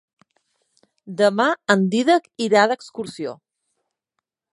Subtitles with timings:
[1.19, 3.35] Demà en Dídac irà d'excursió.